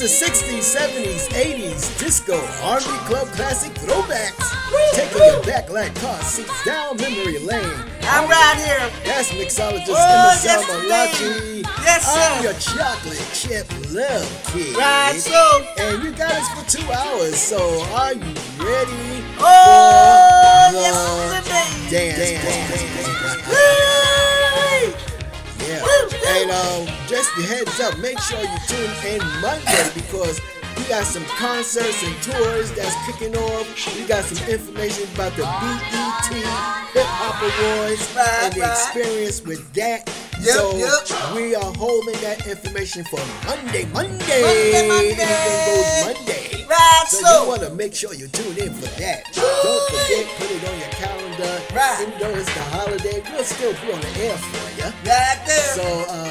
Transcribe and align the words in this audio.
the 0.00 0.06
60s, 0.06 0.64
70s, 0.64 1.28
80s 1.28 1.98
disco 1.98 2.40
R&B 2.62 2.84
club 3.04 3.28
classic 3.36 3.70
throwbacks. 3.74 4.48
Taking 4.94 5.20
you 5.20 5.42
back 5.42 5.68
like 5.68 5.94
car 5.96 6.18
seats 6.22 6.64
down 6.64 6.96
memory 6.96 7.38
lane. 7.40 7.84
I'm 8.04 8.26
right 8.26 8.56
here. 8.56 8.90
That's 9.04 9.28
mixologist 9.32 9.90
oh, 9.90 10.40
the 10.40 10.48
Samalachi. 10.48 11.64
Yes, 11.84 12.06
sir. 12.06 12.18
I'm 12.18 12.42
your 12.42 12.54
chocolate 12.54 13.28
chip 13.34 13.68
love 13.92 14.24
kid. 14.50 14.74
Right, 14.74 15.18
so. 15.18 15.66
And 15.76 16.02
you 16.02 16.12
got 16.12 16.32
us 16.32 16.48
for 16.48 16.64
two 16.78 16.90
hours, 16.90 17.36
so 17.36 17.58
are 17.92 18.14
you 18.14 18.22
ready? 18.56 19.22
Oh, 19.36 20.70
for 20.70 20.80
yes, 20.80 20.96
the 21.44 21.50
dance, 21.50 21.90
dance, 21.90 22.16
dance, 22.16 22.42
dance, 22.42 23.04
dance. 23.04 23.50
Yeah. 25.68 25.84
Hey, 26.24 26.48
um, 26.50 26.89
effect. 30.90 31.06
some 31.10 31.24
concerts 31.36 32.04
and 32.04 32.14
tours 32.22 32.72
that's 32.72 32.94
kicking 33.06 33.36
off. 33.36 33.96
We 33.96 34.06
got 34.06 34.24
some 34.24 34.48
information 34.48 35.08
about 35.14 35.32
the 35.34 35.42
BET 35.42 36.26
Hip 36.94 37.06
Hop 37.18 37.42
Awards 37.42 38.14
right, 38.14 38.44
and 38.44 38.54
the 38.54 38.60
right. 38.60 38.70
experience 38.70 39.42
with 39.42 39.72
that. 39.74 40.06
Yep, 40.40 40.54
so 40.54 40.76
yep. 40.78 41.34
we 41.34 41.54
are 41.54 41.72
holding 41.74 42.14
that 42.22 42.46
information 42.46 43.04
for 43.04 43.20
Monday, 43.44 43.84
Monday. 43.92 44.40
Monday, 44.40 44.88
Monday. 44.88 45.18
Anything 45.18 45.66
goes 45.66 46.14
Monday. 46.14 46.66
Right, 46.70 47.04
so, 47.08 47.18
so. 47.18 47.42
you 47.42 47.48
want 47.48 47.62
to 47.62 47.70
make 47.74 47.94
sure 47.94 48.14
you 48.14 48.28
tune 48.28 48.56
in 48.56 48.72
for 48.72 48.86
that. 49.02 49.26
Don't 49.34 49.90
forget, 49.90 50.26
put 50.38 50.50
it 50.50 50.62
on 50.62 50.78
your 50.78 50.94
calendar. 50.94 51.54
Right. 51.74 52.06
Even 52.06 52.18
though 52.20 52.38
it's 52.38 52.54
the 52.54 52.62
holiday, 52.70 53.22
we'll 53.34 53.42
still 53.42 53.72
be 53.82 53.92
on 53.92 54.00
the 54.00 54.12
air 54.22 54.38
for 54.38 54.68
you. 54.78 54.88
Right 55.02 55.42
there. 55.44 55.74
So, 55.74 55.82
uh, 56.08 56.29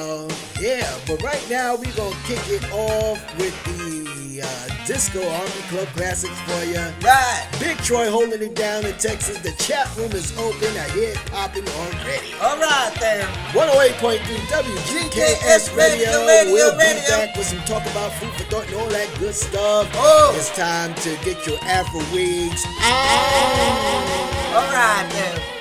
yeah, 0.60 1.00
but 1.08 1.22
right 1.24 1.46
now 1.50 1.76
we're 1.76 1.96
going 1.96 2.14
to 2.14 2.20
kick 2.24 2.42
it 2.50 2.64
off 2.72 3.20
with 3.38 3.56
the 3.66 4.42
uh, 4.44 4.86
Disco 4.86 5.22
Army 5.22 5.64
Club 5.70 5.88
Classics 5.90 6.38
for 6.42 6.64
you. 6.66 6.80
Right. 7.02 7.48
Big 7.60 7.78
Troy 7.78 8.10
holding 8.10 8.42
it 8.42 8.56
down 8.56 8.86
in 8.86 8.94
Texas. 8.94 9.38
The 9.40 9.52
chat 9.64 9.88
room 9.96 10.12
is 10.12 10.36
open. 10.38 10.70
I 10.78 10.90
hear 10.90 11.10
it 11.12 11.18
popping 11.28 11.68
already. 11.68 12.34
All 12.42 12.58
right, 12.58 12.92
there. 13.00 13.24
108.3 13.54 14.20
WGKS 14.20 15.76
Radio. 15.76 16.26
radio 16.26 16.54
we'll 16.54 16.78
radio. 16.78 16.94
be 16.94 17.10
back 17.10 17.36
with 17.38 17.48
some 17.48 17.60
talk 17.60 17.86
about 17.92 18.12
food 18.14 18.32
for 18.34 18.44
thought 18.46 18.68
and 18.68 18.76
all 18.76 18.90
that 18.90 19.10
good 19.20 19.36
stuff. 19.36 19.90
Oh. 19.94 20.34
It's 20.36 20.56
time 20.56 20.94
to 20.96 21.18
get 21.24 21.46
your 21.46 21.58
Afro 21.64 22.00
wigs 22.14 22.66
out. 22.82 24.56
All 24.56 24.74
right, 24.74 25.08
then. 25.12 25.59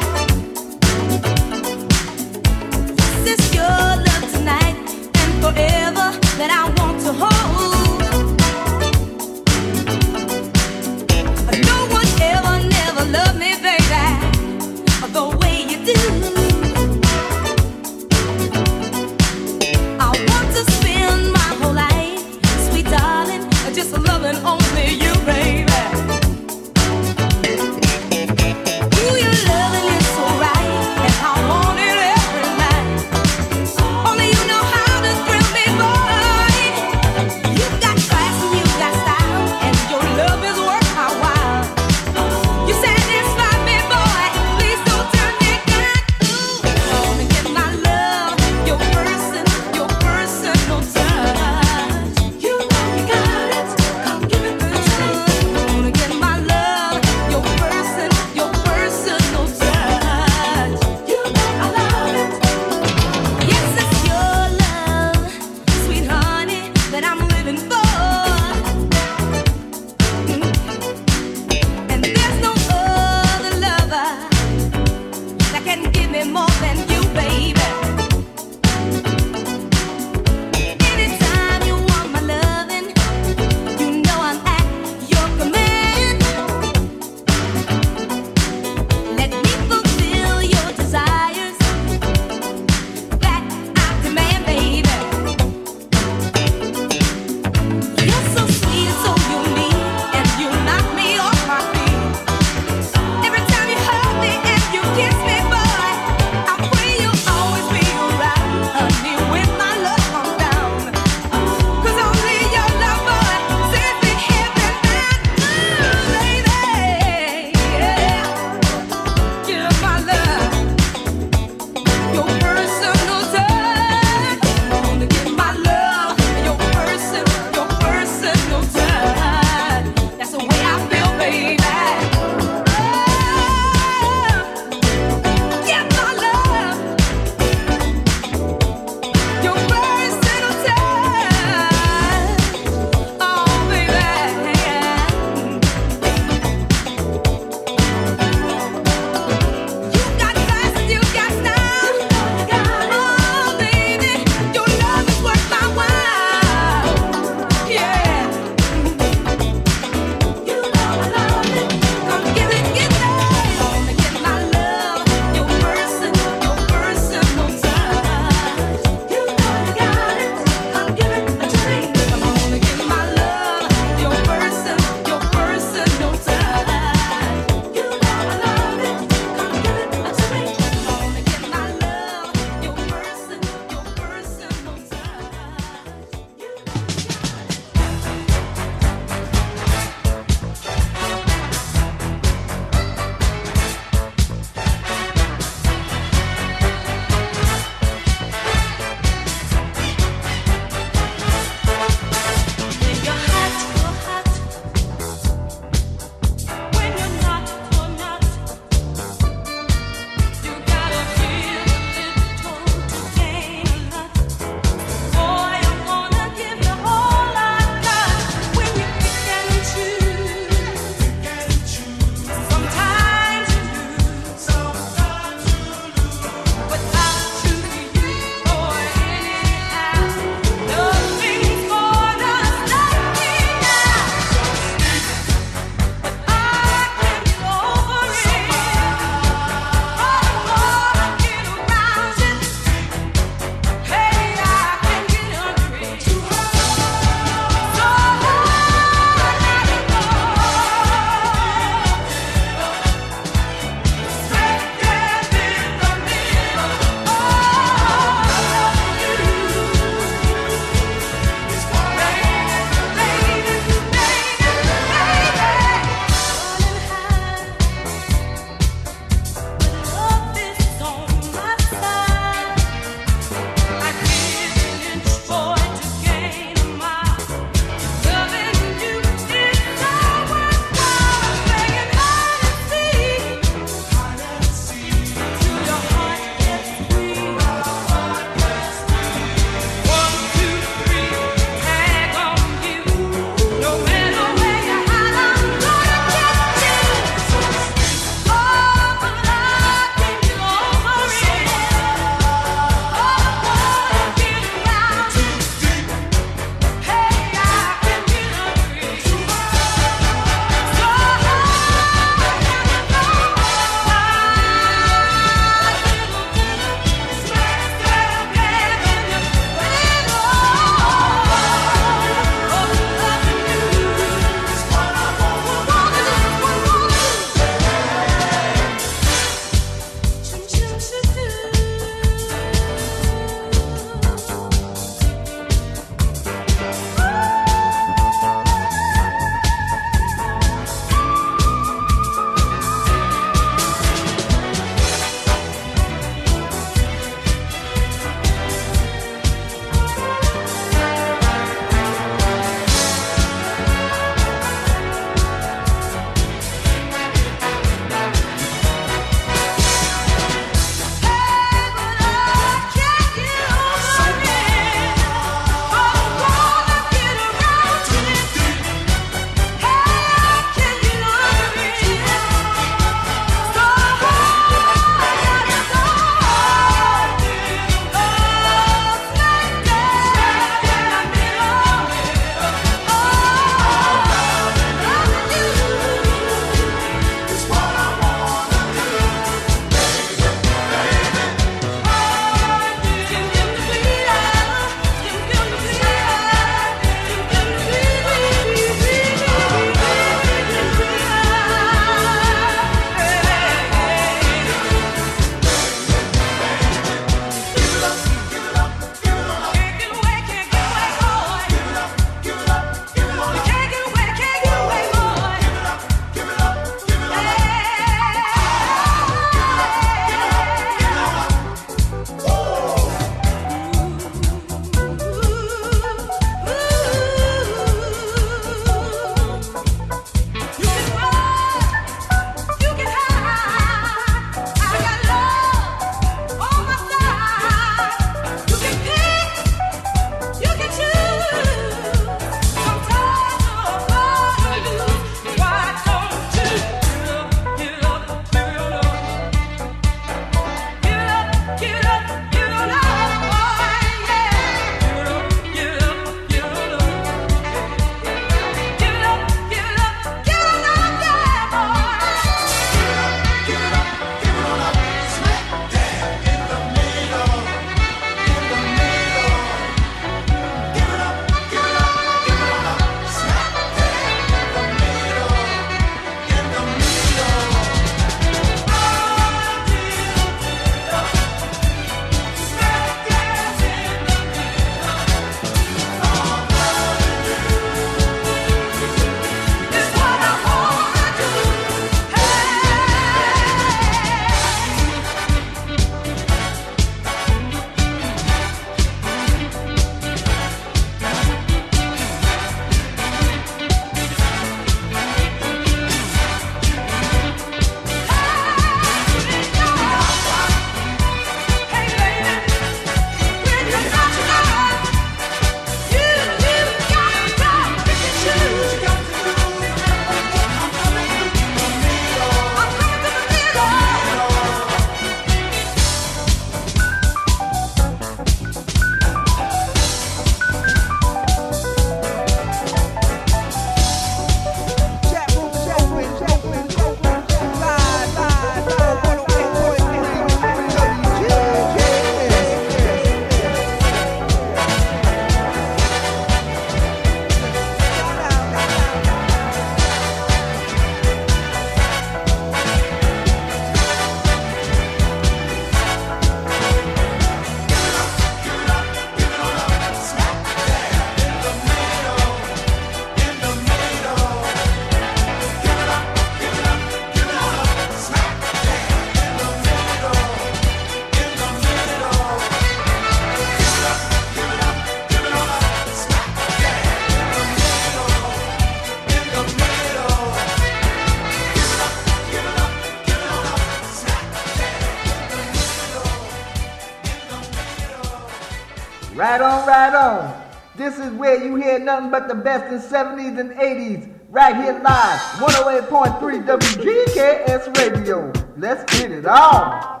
Best 592.41 592.71
in 592.71 592.79
70s 592.79 593.39
and 593.39 593.51
80s. 593.51 594.11
Right 594.29 594.55
here 594.55 594.79
live, 594.83 595.19
108.3 595.39 596.45
WGKS 596.45 597.77
Radio. 597.77 598.31
Let's 598.57 598.83
get 598.97 599.11
it 599.11 599.25
on. 599.25 600.00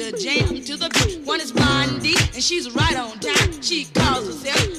to 0.00 0.16
jam 0.16 0.48
to 0.64 0.76
the 0.76 0.88
beat. 1.04 1.20
One 1.26 1.40
is 1.40 1.52
Blondie, 1.52 2.14
and 2.32 2.42
she's 2.42 2.70
right 2.74 2.96
on 2.96 3.18
time. 3.18 3.60
She 3.60 3.84
calls 3.84 4.26
herself 4.26 4.69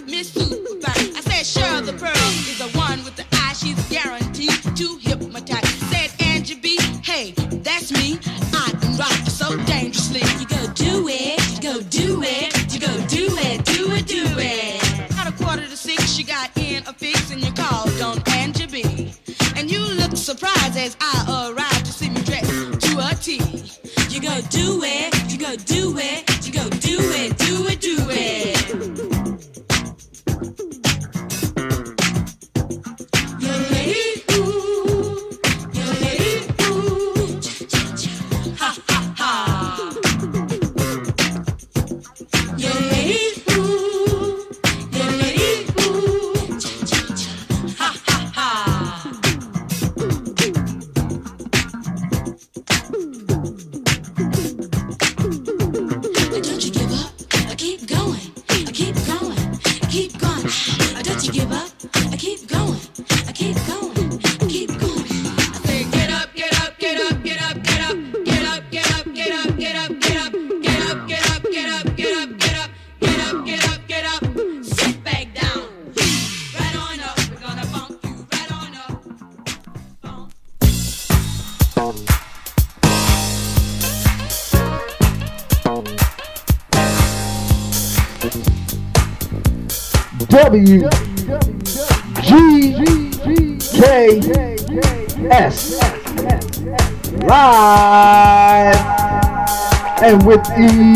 Mm. 100.51 100.90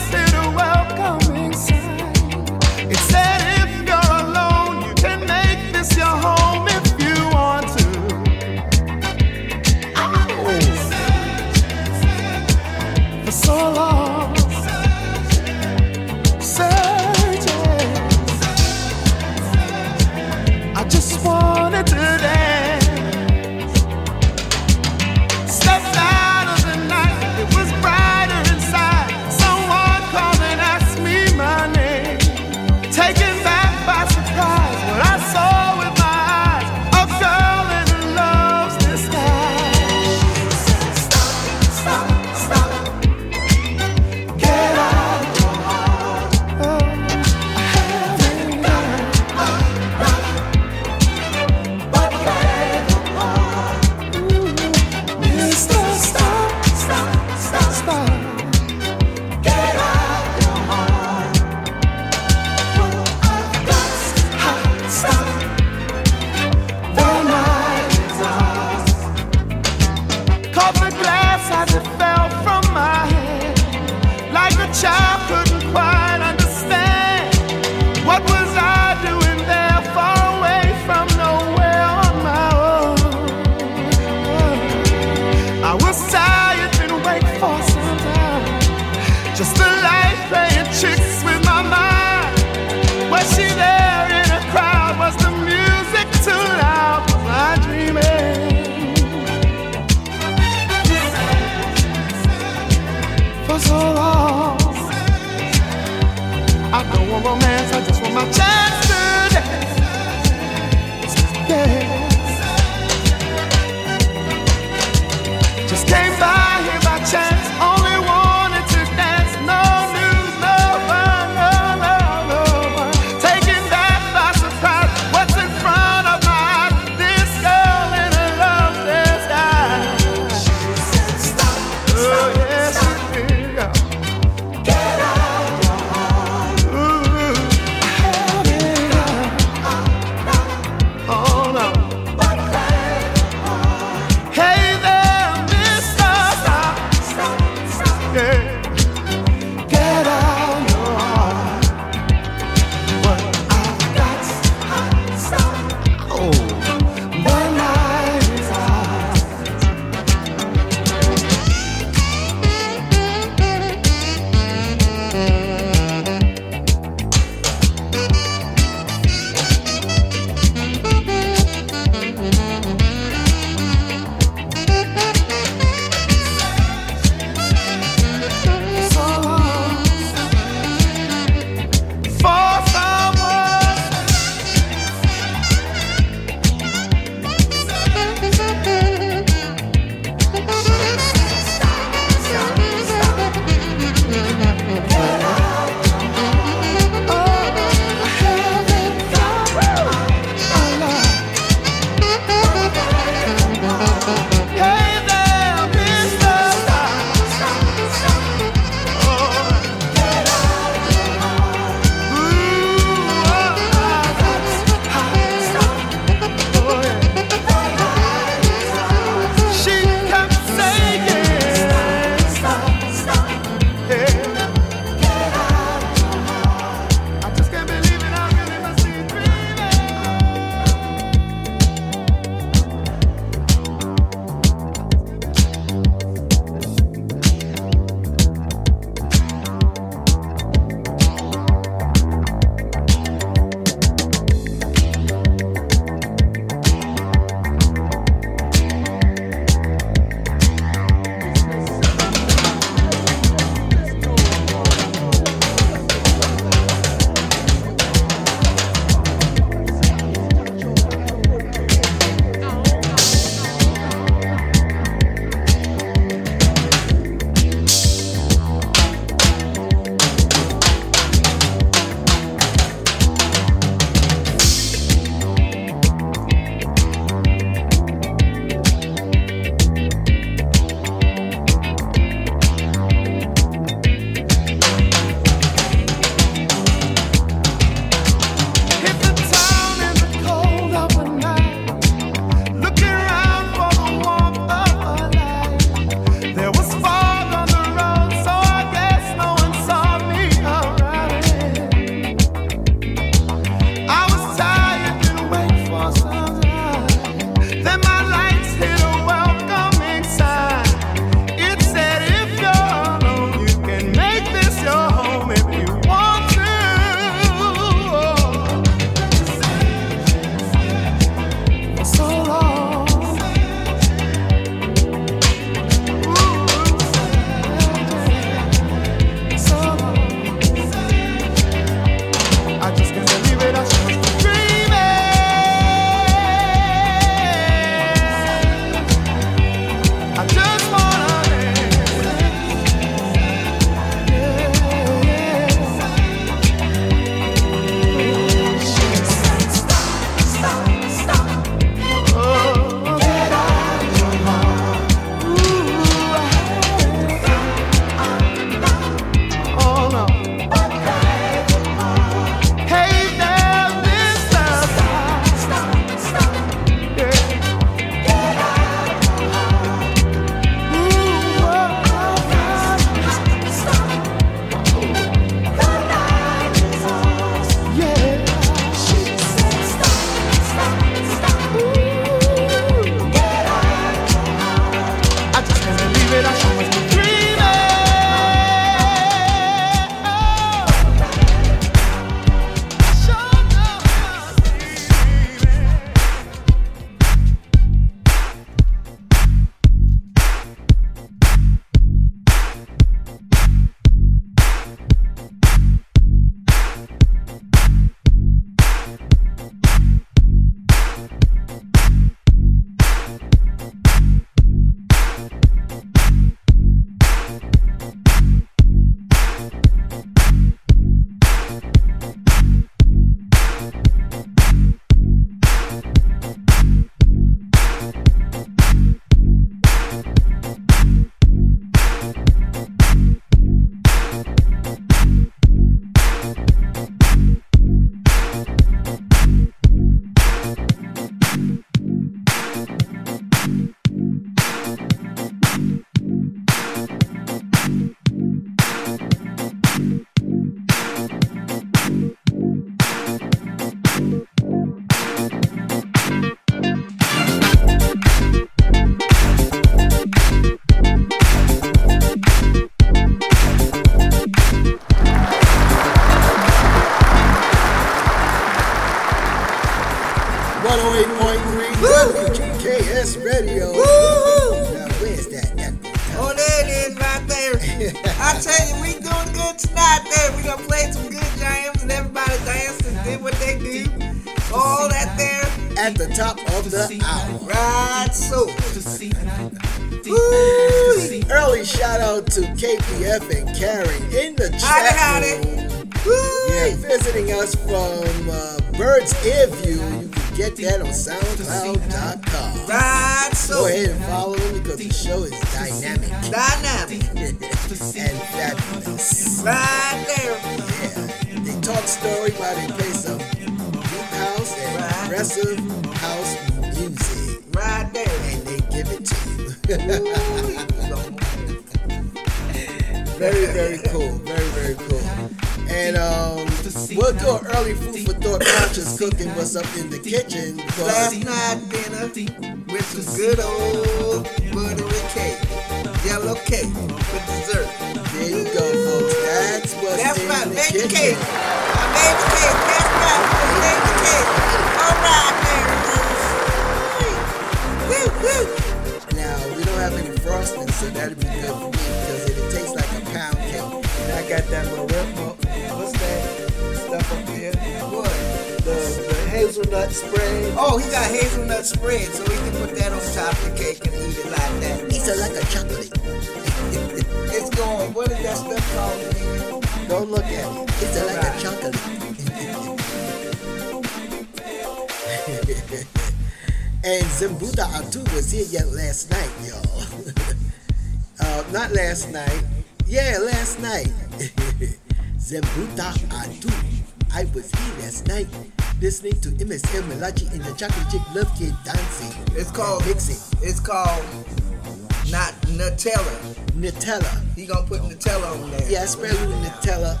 Nutella. 596.82 597.34
He 597.36 597.46
gonna 597.46 597.62
put 597.66 597.80
Nutella 597.82 598.42
on 598.42 598.50
there. 598.50 598.68
Yeah, 598.70 598.82
I 598.82 598.86
spread 598.86 599.12
a 599.14 599.18
little 599.20 599.36
Nutella 599.38 600.00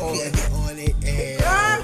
on, 0.00 0.14
Yeah. 0.16 0.56
on 0.66 0.78
it 0.78 0.94
and 1.06 1.42
Ah, 1.46 1.80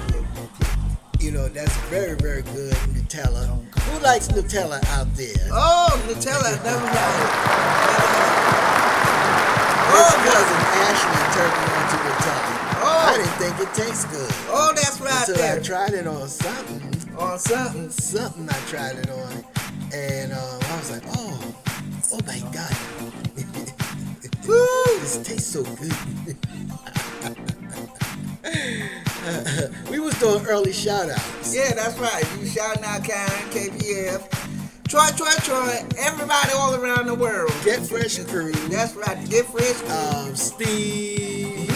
You 1.19 1.31
know, 1.31 1.47
that's 1.47 1.75
very, 1.89 2.15
very 2.15 2.41
good 2.41 2.73
Nutella. 2.91 3.47
Who 3.47 3.99
likes 3.99 4.27
Nutella 4.27 4.83
out 4.97 5.07
there? 5.15 5.47
Oh, 5.51 6.01
Nutella, 6.07 6.51
never 6.63 6.79
mind. 6.81 8.31
Oh, 9.93 10.13
cousin 10.25 10.61
Ashley 10.81 11.23
turned 11.31 11.55
me 11.55 11.63
on 11.71 11.85
to 11.87 11.97
Nutella. 12.03 12.51
Oh. 12.83 13.07
I 13.07 13.17
didn't 13.17 13.37
think 13.39 13.59
it 13.59 13.73
tastes 13.73 14.05
good. 14.05 14.31
oh, 14.49 14.73
that's 14.75 14.99
right 14.99 15.29
Until 15.29 15.45
I 15.45 15.59
tried 15.59 15.93
it 15.93 16.07
on 16.07 16.27
something. 16.27 17.15
On 17.17 17.39
something. 17.39 17.89
Something 17.91 18.49
I 18.49 18.59
tried 18.67 18.97
it 18.97 19.09
on. 19.09 19.30
Shout 30.73 31.09
outs. 31.09 31.55
Yeah, 31.55 31.73
that's 31.73 31.97
right. 31.99 32.23
You 32.39 32.45
shouting 32.47 32.83
out 32.83 33.03
Karen, 33.03 33.29
KPF, 33.51 34.27
Troy, 34.87 35.07
Troy, 35.15 35.31
Troy, 35.43 35.85
everybody 35.99 36.51
all 36.53 36.75
around 36.75 37.07
the 37.07 37.15
world. 37.15 37.51
Get 37.63 37.85
Fresh 37.85 38.19
Crew. 38.25 38.51
That's 38.69 38.93
right. 38.95 39.17
Get 39.29 39.45
fresh. 39.45 39.81
Um, 39.89 40.35
Steve. 40.35 41.69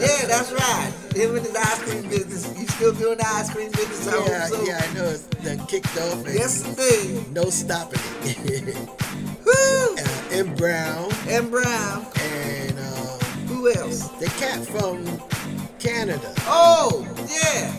Yeah, 0.00 0.26
that's 0.26 0.52
right. 0.52 0.92
Him 1.14 1.32
with 1.32 1.46
his 1.46 1.54
ice 1.56 1.82
cream 1.82 2.08
business. 2.08 2.58
You 2.58 2.66
still 2.66 2.92
doing 2.92 3.18
the 3.18 3.26
ice 3.26 3.50
cream 3.52 3.70
business? 3.70 4.08
I 4.08 4.26
Yeah, 4.26 4.46
so. 4.46 4.64
yeah, 4.64 4.84
I 4.88 4.94
know 4.94 5.04
it's 5.04 5.22
done 5.22 5.64
kicked 5.66 5.96
off 5.98 6.26
and 6.26 6.34
Yes, 6.34 6.64
indeed. 6.66 7.32
no 7.32 7.44
stopping 7.50 8.00
it. 8.24 8.76
Woo! 9.46 9.96
uh, 9.96 10.04
M. 10.32 10.54
Brown 10.56 11.10
And 11.28 11.50
Brown. 11.50 12.06
and 12.20 12.78
um, 12.78 13.18
Who 13.48 13.70
else? 13.72 14.08
the 14.18 14.26
cat 14.26 14.66
from 14.66 15.04
Canada. 15.84 16.32
Oh, 16.46 17.06
yeah. 17.28 17.76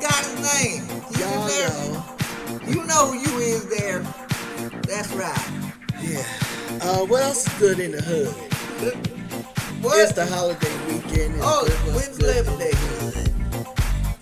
Got 0.00 0.14
his 0.24 0.34
name. 0.42 0.82
He's 1.08 1.20
Y'all 1.20 1.46
there. 1.46 1.68
know. 1.68 2.66
You 2.66 2.84
know 2.86 3.12
who 3.12 3.18
you 3.18 3.38
is 3.38 3.68
there. 3.68 4.00
That's 4.82 5.12
right. 5.12 5.50
Yeah. 6.02 6.24
Uh, 6.82 7.06
what 7.06 7.22
else 7.22 7.46
is 7.46 7.58
good 7.60 7.78
in 7.78 7.92
the 7.92 8.02
hood? 8.02 8.34
What? 9.82 9.98
It's 10.00 10.12
the 10.12 10.26
holiday 10.26 10.74
weekend. 10.88 11.34
Oh, 11.40 11.64
when's 11.94 12.20
Labor 12.20 12.56
Day? 12.58 12.72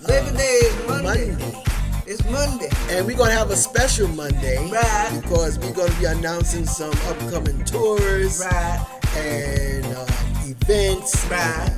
Labor 0.06 0.36
Day 0.36 0.58
is 0.60 0.86
Monday. 0.86 1.30
Monday. 1.30 1.62
It's 2.06 2.24
Monday. 2.26 2.68
And 2.90 3.06
we're 3.06 3.16
gonna 3.16 3.30
have 3.32 3.50
a 3.50 3.56
special 3.56 4.08
Monday 4.08 4.58
Right. 4.70 5.20
because 5.22 5.58
we're 5.58 5.72
gonna 5.72 5.94
be 5.98 6.04
announcing 6.04 6.66
some 6.66 6.92
upcoming 7.08 7.64
tours 7.64 8.40
Right. 8.44 8.86
and 9.16 9.86
uh, 9.86 10.06
events. 10.44 11.24
Right. 11.30 11.70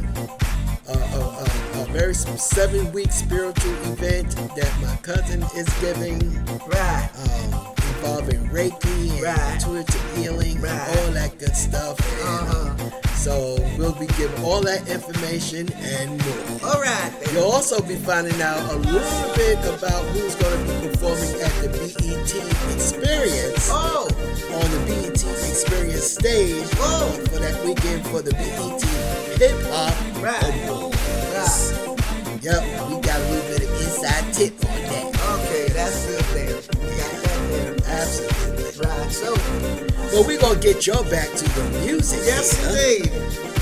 Very 1.97 2.13
seven 2.15 2.93
week 2.93 3.11
spiritual 3.11 3.73
event 3.91 4.29
that 4.55 4.71
my 4.83 4.95
cousin 5.01 5.43
is 5.57 5.67
giving 5.81 6.21
Right. 6.67 7.09
um, 7.25 7.73
involving 7.95 8.47
Reiki 8.51 9.13
and 9.13 9.23
Right. 9.23 9.55
intuitive 9.55 10.05
healing 10.15 10.61
Right. 10.61 10.73
and 10.73 10.99
all 11.01 11.11
that 11.13 11.39
good 11.39 11.57
stuff. 11.57 11.97
And, 12.21 12.29
Uh-huh. 12.29 12.85
uh, 12.85 13.17
so 13.17 13.57
we'll 13.79 13.93
be 13.97 14.09
giving 14.19 14.45
all 14.45 14.61
that 14.61 14.87
information 14.89 15.73
and 15.73 16.23
more. 16.23 16.71
All 16.75 16.81
right. 16.83 17.13
then. 17.25 17.35
You'll 17.35 17.51
also 17.51 17.81
be 17.81 17.97
finding 17.97 18.43
out 18.43 18.61
a 18.75 18.77
little 18.77 19.33
bit 19.35 19.59
about 19.65 20.05
who's 20.13 20.35
going 20.35 20.67
to 20.67 20.73
be 20.75 20.89
performing 20.89 21.41
at 21.41 21.53
the 21.63 21.69
BET 21.69 22.33
Experience 22.75 23.69
Oh. 23.71 24.07
on 24.53 24.71
the 24.71 24.81
BET 24.87 25.25
Experience 25.49 26.13
stage 26.13 26.69
Oh. 26.79 27.09
for 27.33 27.39
that 27.39 27.65
weekend 27.65 28.07
for 28.09 28.21
the 28.21 28.33
BET 28.33 28.83
Hip 29.41 29.57
Hop 29.73 29.95
Right. 30.23 30.69
Awards. 30.69 30.97
Right. 31.35 31.86
Yep, 32.47 32.63
we 32.63 33.01
got 33.01 33.19
a 33.19 33.25
little 33.27 33.49
bit 33.51 33.63
of 33.67 33.71
inside 33.83 34.33
tip 34.33 34.55
on 34.71 34.79
that. 34.87 35.07
Okay, 35.35 35.67
that's 35.75 36.07
good 36.07 36.23
there. 36.31 36.55
We 36.79 36.95
got 36.95 37.11
that 37.27 37.41
there. 37.51 37.75
Absolutely. 37.91 38.87
Right. 38.87 39.11
So, 39.11 39.35
But 40.15 40.29
we're 40.29 40.39
going 40.39 40.55
to 40.55 40.63
get 40.63 40.87
y'all 40.87 41.03
back 41.11 41.29
to 41.29 41.43
the 41.43 41.81
music. 41.85 42.21
yes, 42.23 42.55
indeed. 42.63 43.11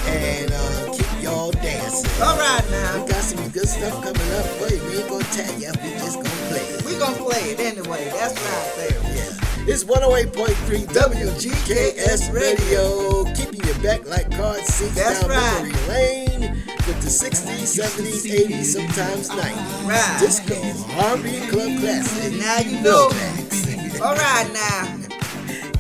And 0.05 0.53
uh, 0.53 0.93
keep 0.93 1.23
y'all 1.23 1.51
dancing. 1.53 2.23
All 2.23 2.37
right 2.37 2.71
now. 2.71 3.03
We 3.03 3.09
got 3.09 3.23
some 3.23 3.49
good 3.49 3.67
stuff 3.67 4.05
coming 4.05 4.33
up 4.37 4.45
for 4.61 4.69
you. 4.69 4.83
We 4.85 4.99
ain't 5.01 5.09
going 5.09 5.25
to 5.25 5.33
tell 5.33 5.55
you. 5.59 5.73
We 5.83 5.91
just 5.97 6.17
going 6.21 6.27
to 6.27 6.45
play 6.53 6.61
it. 6.69 6.85
We 6.85 6.99
gonna 6.99 7.17
play 7.17 7.41
it 7.57 7.61
anyway. 7.61 8.11
That's 8.13 8.37
right 8.37 8.73
there. 8.77 9.15
Yeah. 9.17 9.34
It's 9.67 9.83
108.3 9.83 10.85
WGKS 10.93 12.33
Radio, 12.35 13.25
keeping 13.33 13.67
you 13.67 13.73
back 13.83 14.05
like 14.07 14.31
car 14.37 14.57
seats 14.59 14.95
That's 14.95 15.21
down 15.23 15.31
right. 15.31 15.63
memory 15.63 15.73
lane 15.89 16.51
with 16.87 17.01
the 17.01 17.09
60s, 17.09 17.81
70s, 17.81 18.27
80s, 18.31 18.65
sometimes 18.65 19.31
90s. 19.31 19.89
Right. 19.89 20.21
Disco, 20.21 20.55
R&B, 21.01 21.49
club 21.49 21.81
classic. 21.81 22.35
Now 22.39 22.59
you 22.59 22.83
know. 22.83 23.09
Max. 23.09 24.01
All 24.03 24.15
right 24.15 24.53
now. 24.53 24.99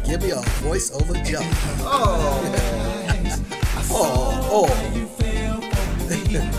Give 0.07 0.23
me 0.23 0.31
a 0.31 0.41
voiceover 0.65 1.23
jump. 1.23 1.47
Oh. 1.81 2.41
Oh, 3.91 4.49
oh. 4.51 4.91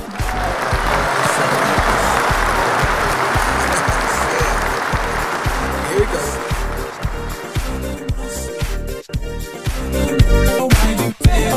Here 5.95 6.05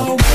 Oh 0.00 0.28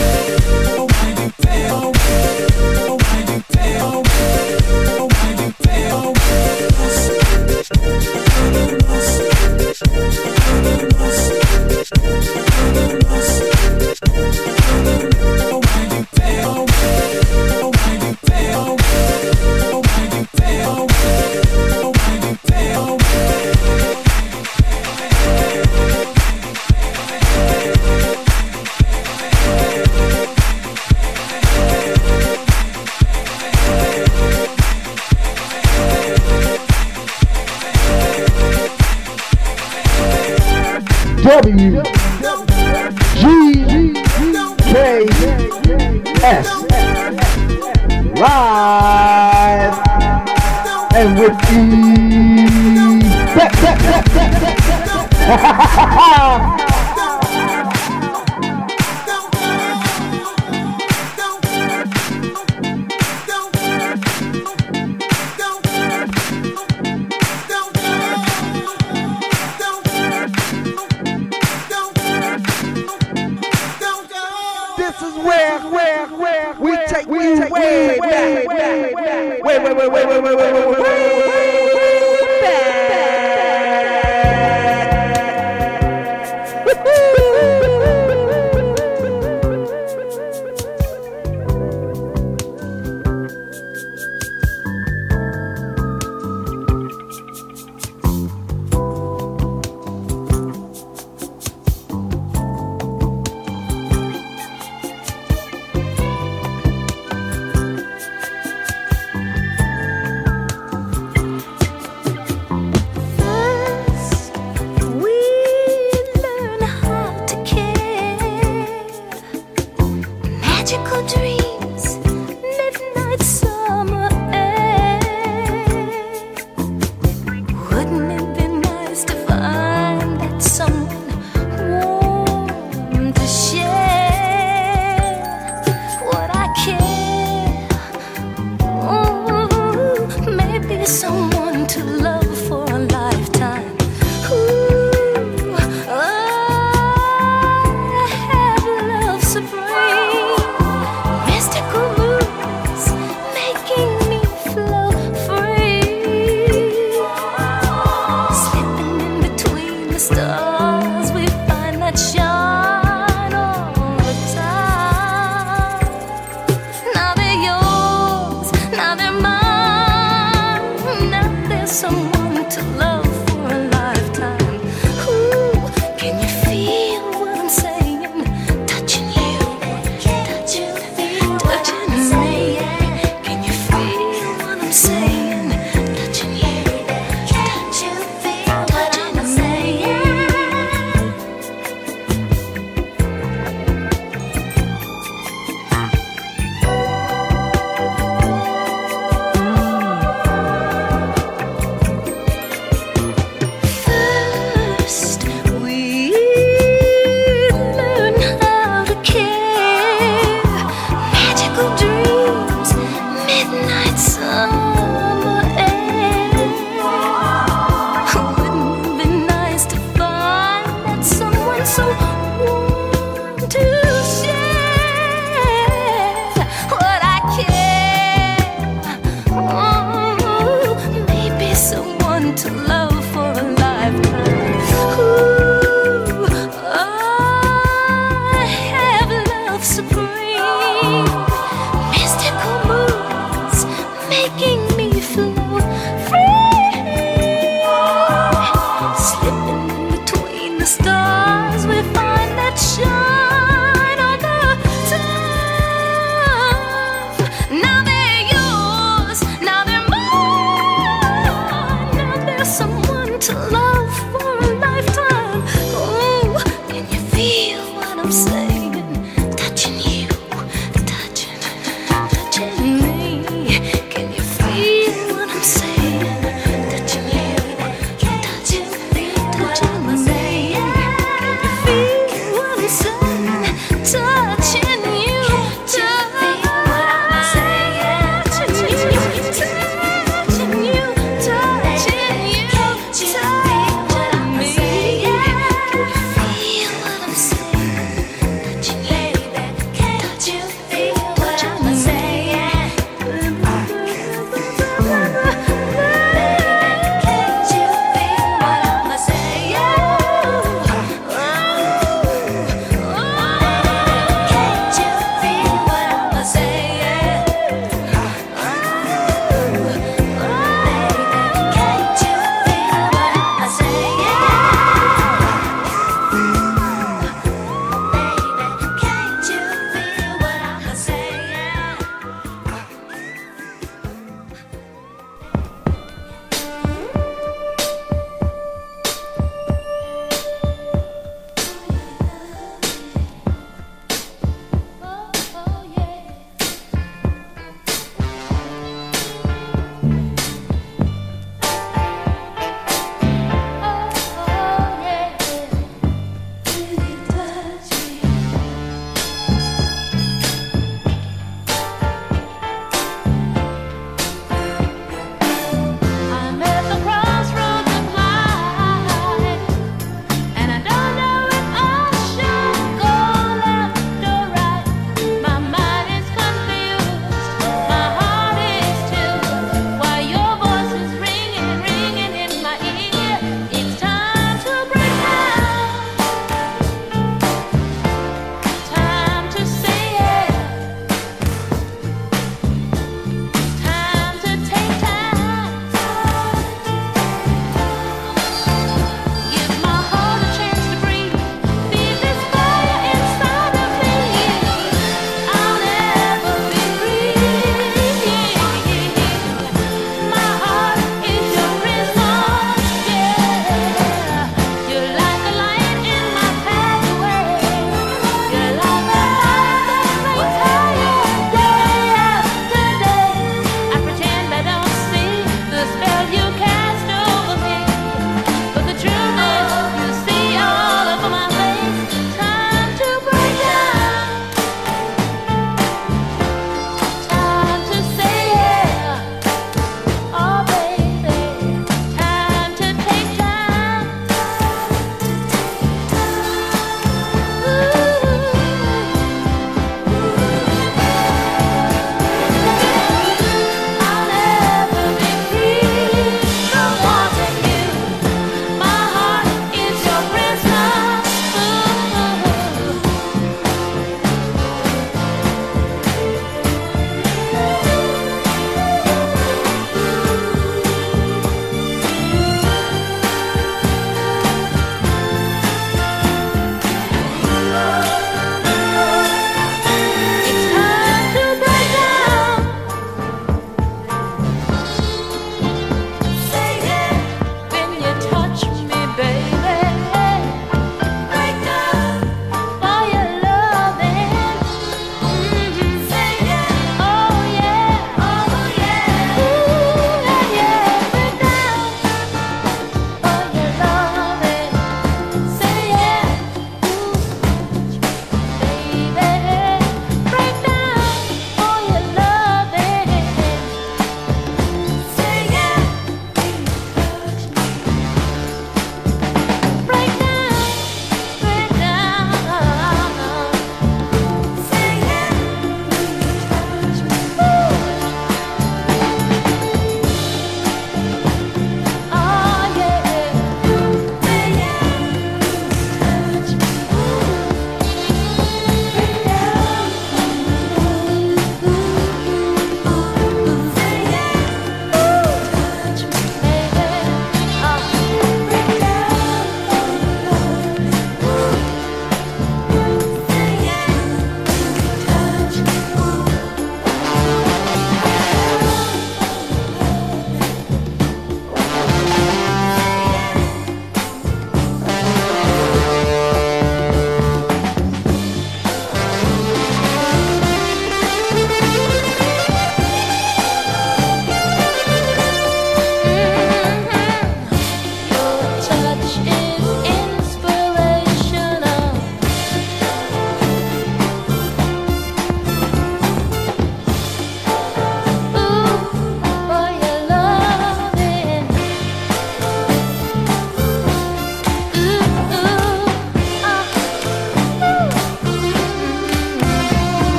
W 41.23 41.81
G 43.15 43.21
K 44.57 45.07
S 46.21 46.47
live 48.19 49.77
and 50.93 51.17
with 51.17 51.37
ease. 51.53 52.43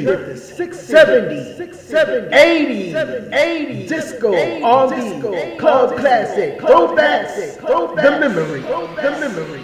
60, 0.00 0.72
70, 0.72 2.34
80, 2.34 2.94
80, 3.34 3.86
disco, 3.86 4.32
R&B, 4.64 5.58
club 5.58 5.98
classic, 5.98 6.58
throwback, 6.60 7.28
the 7.36 8.16
memory, 8.18 8.62
the 8.62 9.10
memory. 9.20 9.60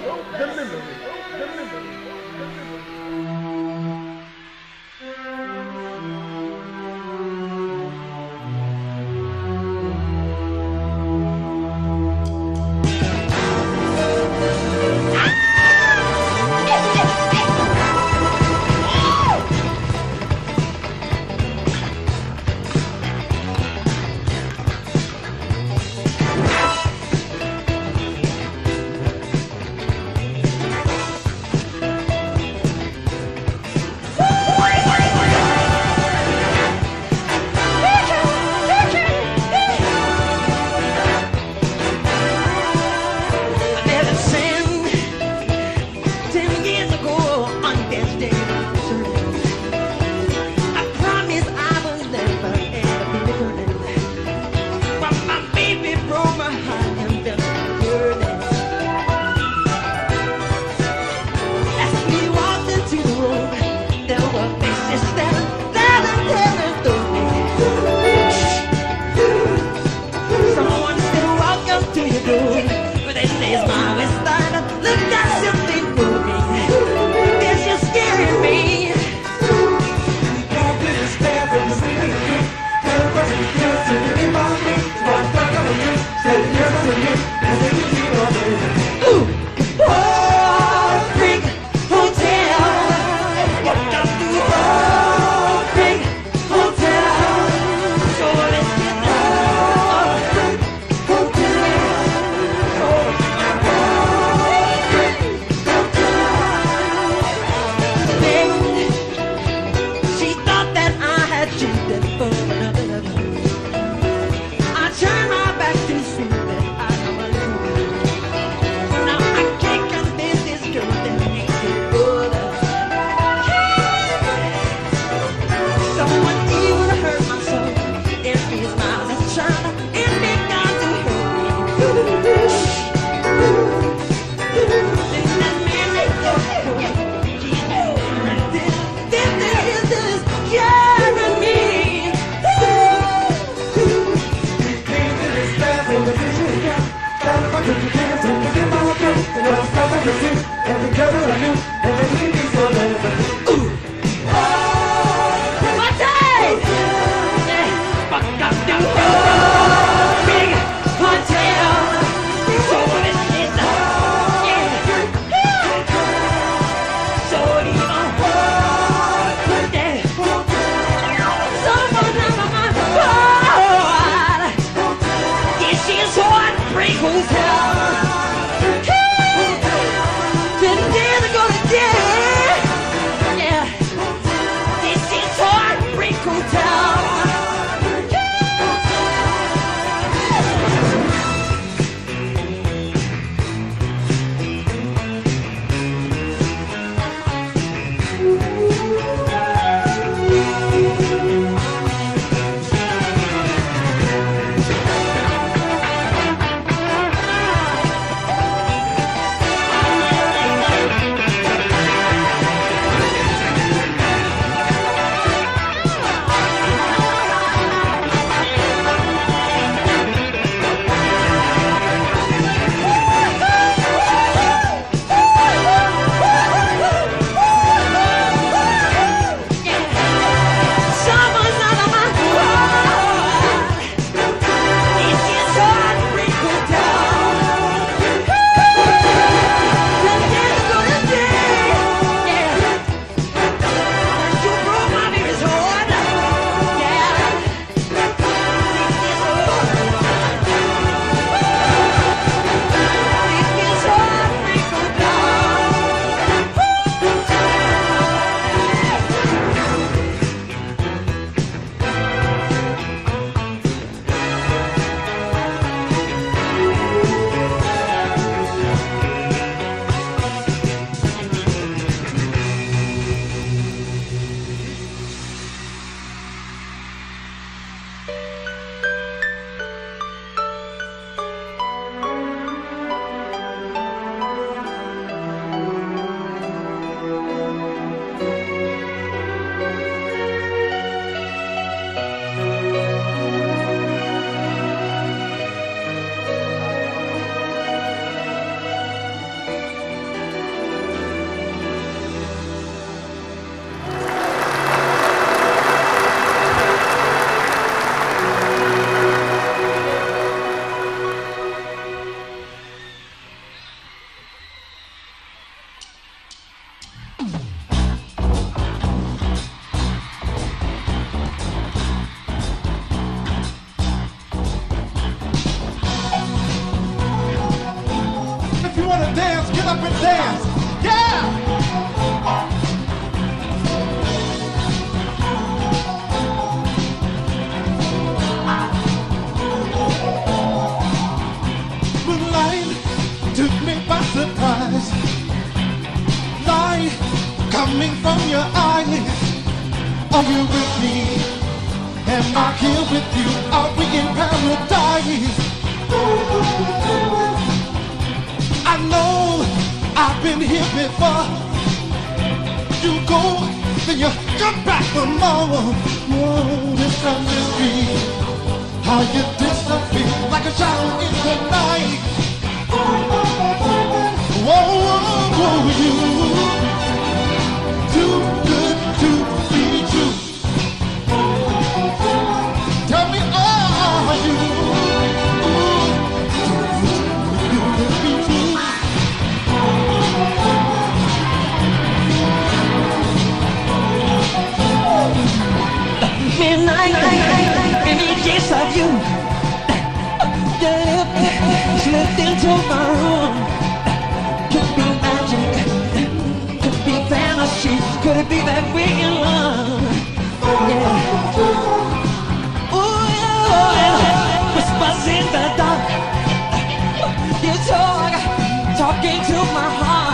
My 419.55 419.61
heart. 419.61 420.08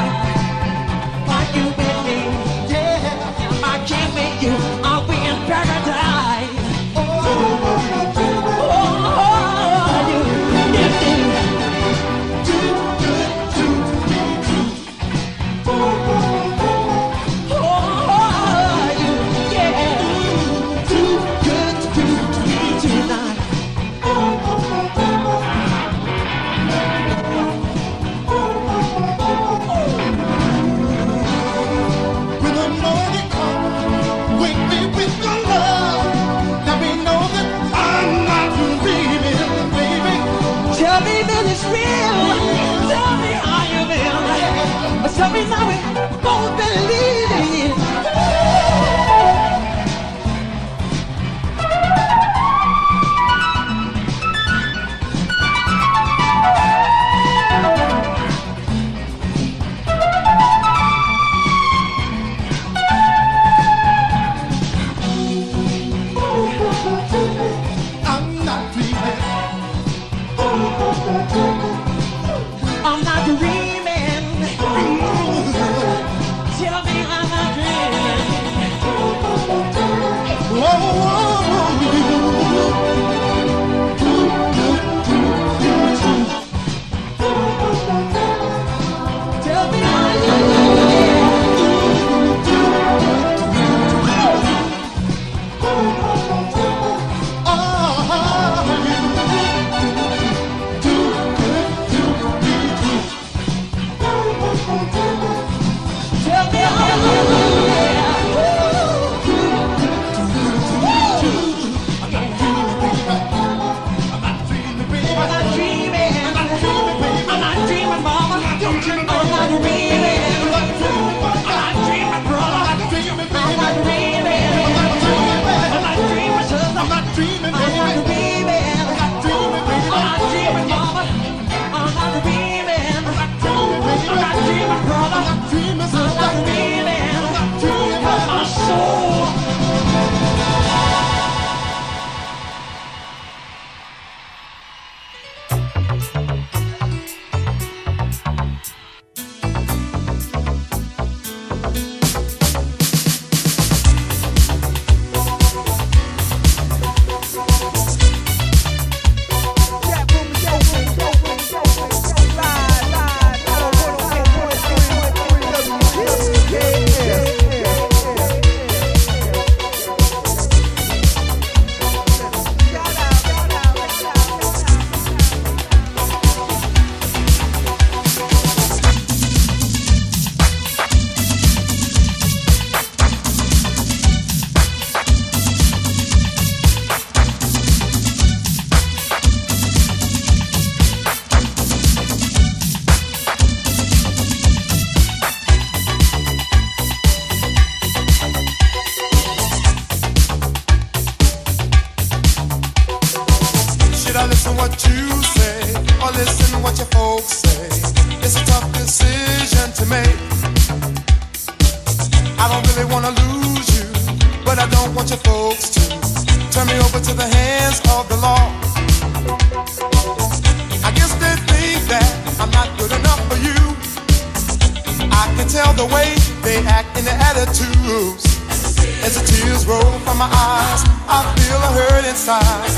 I 231.09 231.23
feel 231.37 231.61
a 231.61 231.71
hurt 231.77 232.05
inside. 232.09 232.71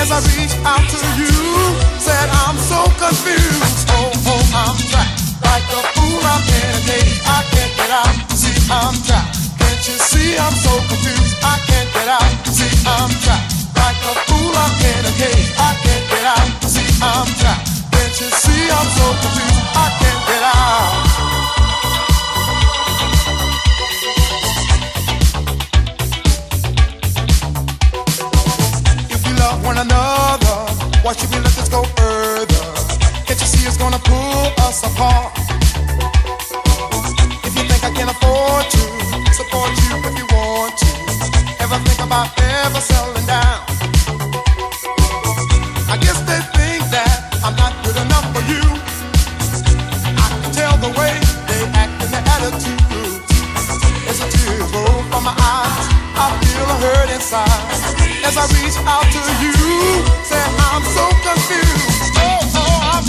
As 0.00 0.10
I 0.10 0.18
reach 0.34 0.54
out 0.64 0.82
to 0.82 0.98
you, 1.20 1.32
said 2.00 2.28
I'm 2.44 2.56
so 2.58 2.80
confused. 2.98 3.88
Oh, 3.92 4.10
oh, 4.10 4.60
I'm 4.62 4.76
trapped. 4.90 5.24
Like 5.44 5.66
a 5.70 5.80
fool, 5.94 6.20
I'm 6.24 6.42
in 6.42 6.70
a 6.74 6.80
cage. 6.88 7.20
I 7.24 7.40
can't 7.52 7.72
get 7.76 7.90
out. 7.90 8.16
See, 8.34 8.56
I'm 8.72 8.96
trapped. 9.06 9.38
Can't 9.60 9.82
you 9.86 9.96
see 10.10 10.36
I'm 10.36 10.56
so 10.58 10.72
confused? 10.88 11.36
I 11.44 11.54
can't 11.68 11.90
get 11.92 12.08
out. 12.08 12.30
See, 12.50 12.72
I'm 12.88 13.10
trapped. 13.22 13.54
Like 13.76 14.00
a 14.02 14.14
fool, 14.26 14.52
I'm 14.56 14.74
in 14.90 15.02
a 15.04 15.12
cage. 15.20 15.50
I 15.60 15.70
can't 15.84 16.04
get 16.10 16.24
out. 16.24 16.48
See, 16.66 16.90
I'm 17.04 17.28
trapped. 17.38 17.68
Can't 17.92 18.14
you 18.20 18.28
see 18.32 18.62
I'm 18.72 18.88
so 18.98 19.06
confused? 19.22 19.62
I 19.76 19.86
can't 20.00 20.22
get 20.26 20.42
out. 20.42 21.03
Why 31.04 31.12
should 31.12 31.28
we 31.28 31.36
let 31.36 31.52
this 31.52 31.68
go 31.68 31.84
further? 32.00 32.64
Can't 33.28 33.38
you 33.38 33.46
see 33.46 33.66
it's 33.68 33.76
gonna 33.76 33.98
pull 33.98 34.48
us 34.64 34.80
apart? 34.88 35.36
If 37.44 37.52
you 37.56 37.64
think 37.68 37.84
I 37.84 37.92
can 37.92 38.08
afford 38.08 38.64
to 38.72 38.82
support 39.36 39.68
you 39.84 40.00
if 40.00 40.14
you 40.16 40.26
want 40.32 40.72
to, 40.80 40.88
ever 41.60 41.76
think 41.84 42.00
about 42.00 42.32
ever 42.40 42.80
settling 42.80 43.26
down? 43.28 43.60
I 45.92 46.00
guess 46.00 46.24
they 46.24 46.40
think 46.56 46.80
that 46.88 47.36
I'm 47.44 47.54
not 47.60 47.76
good 47.84 48.00
enough 48.00 48.24
for 48.32 48.40
you. 48.48 48.64
I 50.16 50.26
can 50.40 50.52
tell 50.56 50.76
the 50.80 50.92
way 50.96 51.20
they 51.44 51.62
act 51.84 52.00
and 52.00 52.10
their 52.16 52.24
attitudes. 52.32 53.28
As 54.08 54.16
the 54.24 54.28
tears 54.32 54.72
roll 54.72 55.04
from 55.12 55.28
my 55.28 55.36
eyes, 55.36 55.84
I 56.16 56.32
feel 56.40 56.64
a 56.64 56.76
hurt 56.80 57.10
inside. 57.12 57.92
As 58.24 58.40
I 58.40 58.44
reach 58.56 58.78
out 58.88 59.04
to 59.04 59.20
you, 59.44 59.52
say 60.24 60.63
I'm 60.74 60.82
so 60.82 61.08
confused. 61.22 62.16
Oh, 62.16 62.52
oh, 62.56 62.90
I'm 62.94 63.04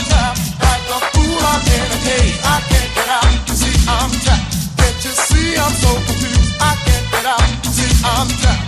trapped 8.30 8.65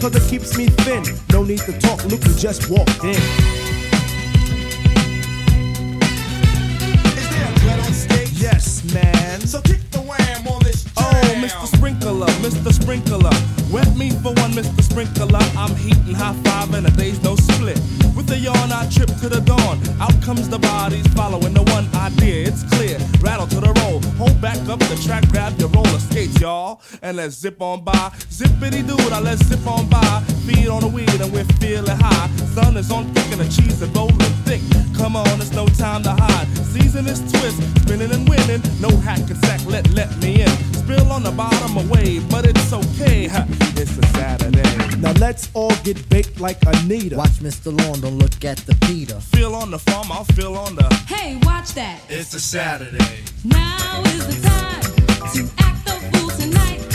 cause 0.00 0.16
it 0.16 0.28
keeps 0.30 0.56
me 0.56 0.66
thin. 0.66 1.04
No 1.30 1.42
need 1.42 1.60
to 1.60 1.78
talk, 1.78 2.04
Luke, 2.04 2.24
you 2.24 2.34
just 2.34 2.70
walked 2.70 3.04
in. 3.04 3.49
trip 18.90 19.08
to 19.20 19.28
the 19.28 19.40
dawn. 19.40 19.78
Out 20.00 20.20
comes 20.22 20.48
the 20.48 20.58
bodies 20.58 21.06
following 21.14 21.54
the 21.54 21.62
one 21.70 21.86
idea. 21.94 22.48
It's 22.48 22.62
clear. 22.74 22.98
Rattle 23.20 23.46
to 23.46 23.60
the 23.60 23.72
roll. 23.80 24.00
Hold 24.18 24.40
back 24.40 24.58
up 24.68 24.80
the 24.80 25.00
track, 25.06 25.28
grab 25.30 25.58
your 25.58 25.68
roller 25.70 25.98
skates, 25.98 26.40
y'all. 26.40 26.82
And 27.02 27.16
let's 27.16 27.36
zip 27.38 27.60
on 27.62 27.84
by. 27.84 28.10
Zippity 28.28 28.86
doo 28.86 28.96
now 29.10 29.20
let's 29.20 29.44
zip 29.46 29.66
on 29.66 29.88
by. 29.88 30.22
Feed 30.46 30.68
on 30.68 30.80
the 30.80 30.88
weed 30.88 31.20
and 31.20 31.32
we're 31.32 31.44
feeling 31.60 31.96
high. 31.96 32.28
Sun 32.54 32.76
is 32.76 32.90
on 32.90 33.04
thick 33.14 33.30
and 33.32 33.40
the 33.40 33.48
cheese 33.48 33.80
is 33.80 33.88
rolling 33.90 34.18
thick. 34.44 34.60
Come 34.96 35.16
on, 35.16 35.40
it's 35.40 35.52
no 35.52 35.66
time 35.66 36.02
to 36.02 36.12
hide. 36.12 36.48
Season 36.72 37.06
is 37.06 37.20
twist, 37.32 37.62
spinning 37.82 38.12
and 38.12 38.28
winning. 38.28 38.62
No 38.80 38.90
hack 38.98 39.20
and 39.20 39.38
sack, 39.44 39.64
let 39.66 39.88
let 39.92 40.10
me 40.18 40.42
in. 40.42 40.48
Spill 40.74 41.12
on 41.12 41.22
the 41.22 41.30
bottom 41.30 41.76
away, 41.76 42.18
but 42.30 42.44
it's 42.46 42.72
okay. 42.72 43.26
Ha, 43.28 43.46
it's 43.76 43.96
a 43.96 44.06
Saturday. 44.08 44.96
Now 44.98 45.12
let's 45.12 45.48
all 45.54 45.74
get 45.84 45.96
baked 46.08 46.40
like 46.40 46.58
Anita. 46.66 47.16
Watch 47.16 47.40
Mr. 47.40 47.66
Lawn, 47.76 48.00
don't 48.00 48.18
look 48.18 48.44
at 48.44 48.58
the 48.58 48.74
leader. 48.90 49.20
Feel 49.20 49.54
on 49.54 49.70
the 49.70 49.78
farm, 49.78 50.10
I'll 50.10 50.24
feel 50.24 50.56
on 50.56 50.74
the. 50.74 50.86
Hey, 51.06 51.38
watch 51.42 51.74
that. 51.74 52.00
It's 52.08 52.34
a 52.34 52.40
Saturday. 52.40 53.22
Now 53.44 54.02
is 54.06 54.26
the 54.26 54.48
time 54.48 54.82
to 55.34 55.50
act 55.58 55.84
the 55.84 55.96
fool 56.10 56.30
tonight. 56.30 56.89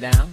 Get 0.00 0.12
down? 0.12 0.25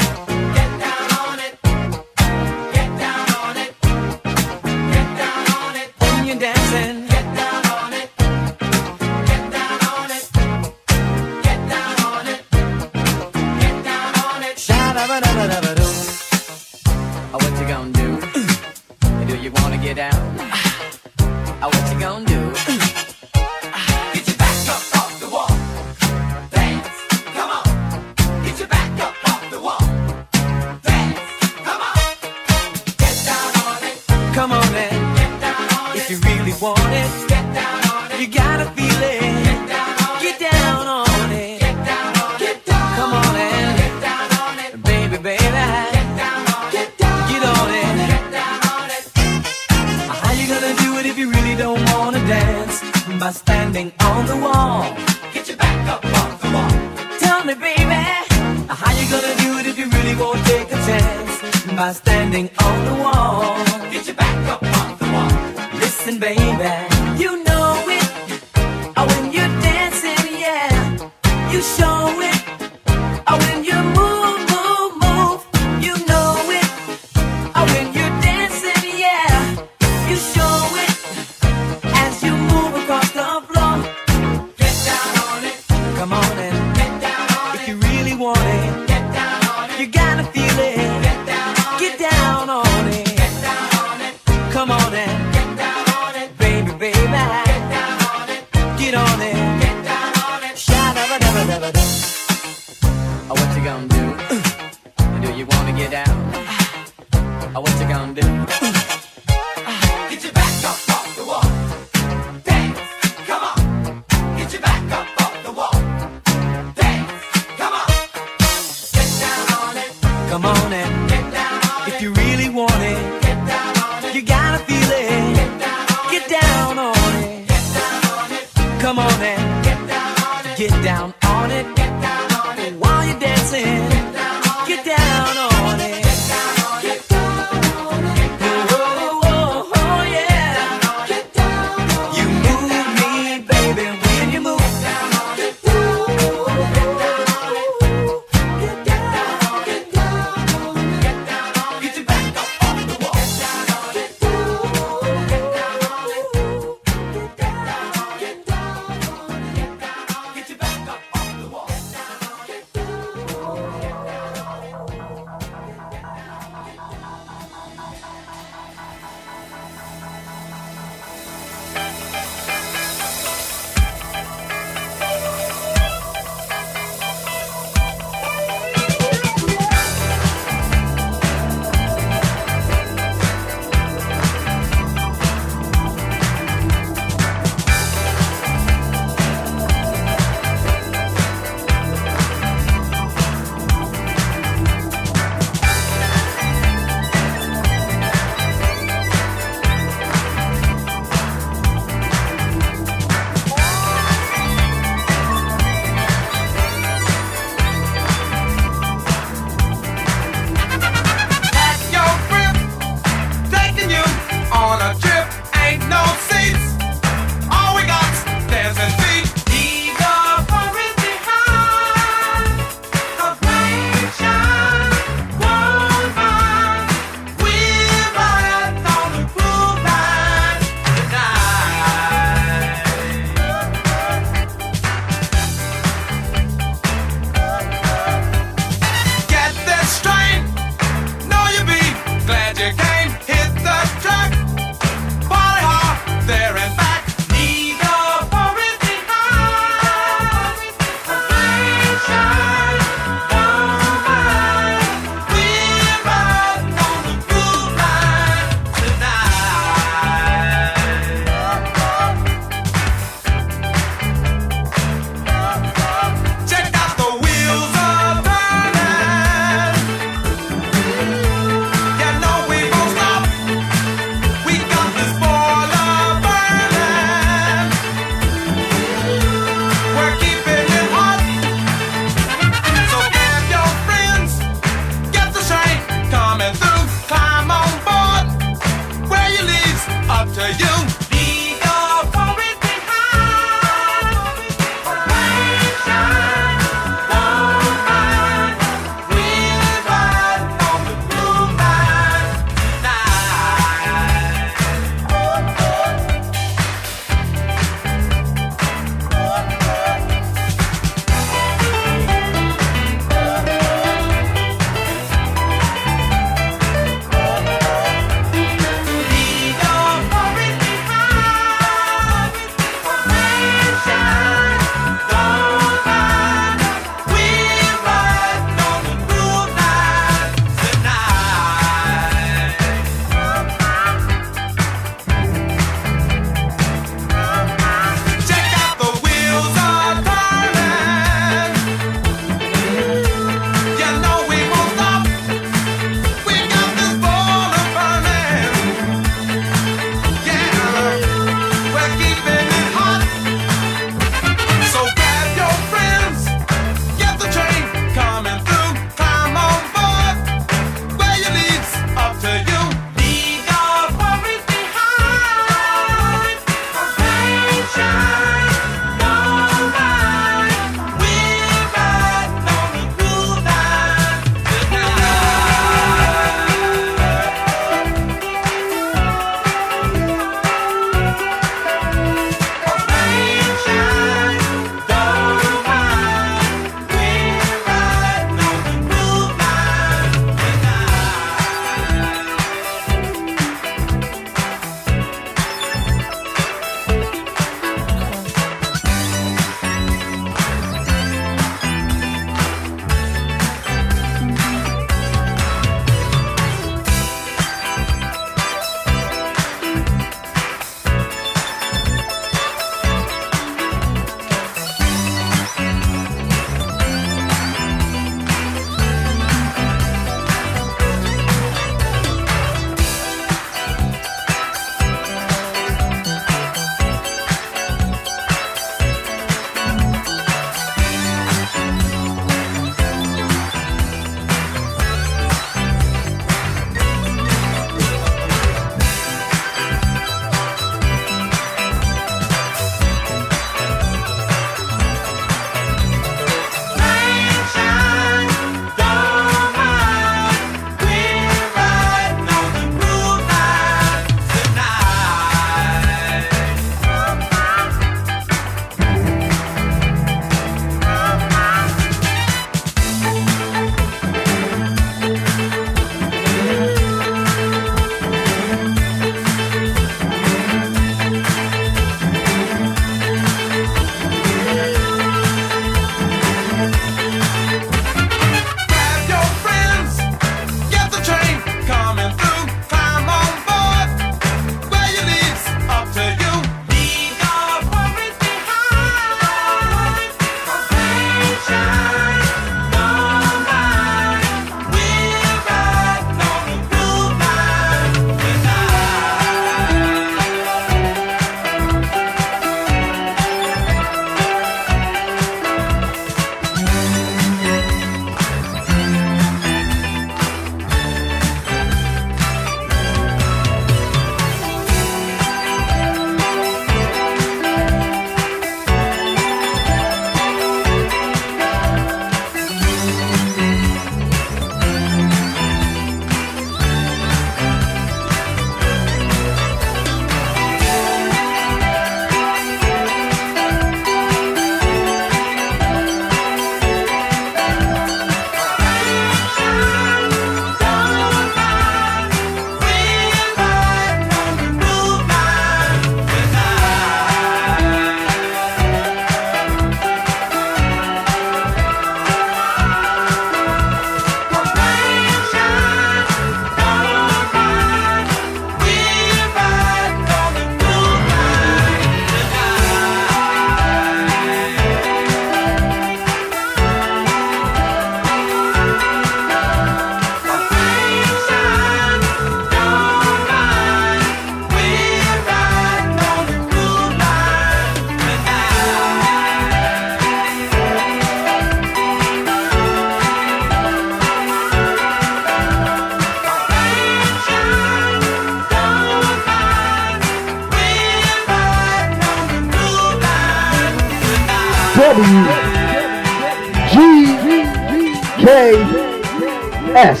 WGKS 598.20 600.00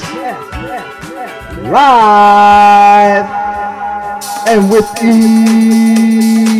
live 1.70 3.26
and 4.46 4.70
with 4.70 4.86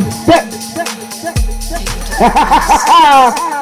effect. 0.00 0.56